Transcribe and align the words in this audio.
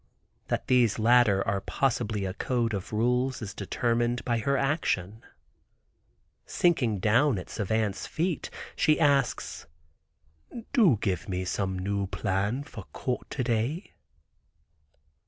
That 0.47 0.65
these 0.65 0.97
latter 0.97 1.47
are 1.47 1.61
possibly 1.61 2.25
a 2.25 2.33
code 2.33 2.73
of 2.73 2.91
rules 2.91 3.39
is 3.39 3.53
determined 3.53 4.25
by 4.25 4.39
her 4.39 4.57
action. 4.57 5.21
Sinking 6.47 6.97
down 6.97 7.37
at 7.37 7.51
Savant's 7.51 8.07
feet, 8.07 8.49
she 8.75 8.99
asks, 8.99 9.67
"Do 10.73 10.97
give 11.01 11.29
me 11.29 11.45
some 11.45 11.77
new 11.77 12.07
plan 12.07 12.63
for 12.63 12.85
court 12.93 13.29
to 13.29 13.43
day." 13.43 13.93